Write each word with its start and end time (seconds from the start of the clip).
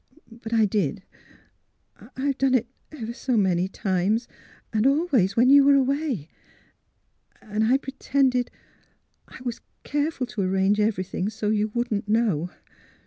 But 0.31 0.51
I 0.51 0.65
did. 0.65 1.03
I've 2.17 2.39
done 2.39 2.55
it— 2.55 2.65
oh, 2.91 2.97
ever 2.97 3.13
so 3.13 3.37
many 3.37 3.67
times, 3.67 4.27
and 4.73 4.87
always 4.87 5.35
when 5.35 5.51
you 5.51 5.63
were 5.63 5.75
away. 5.75 6.27
And 7.39 7.63
I 7.65 7.77
pretended— 7.77 8.49
I 9.27 9.37
was 9.43 9.61
careful 9.83 10.25
to 10.25 10.41
ar 10.41 10.47
range 10.47 10.79
everything— 10.79 11.29
so 11.29 11.49
you 11.49 11.67
wouldn't 11.75 12.09
know." 12.09 12.49